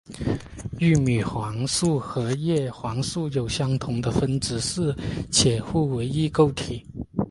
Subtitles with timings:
[0.79, 4.95] 玉米黄素和叶黄素有相同的分子式
[5.31, 6.83] 且互为异构体。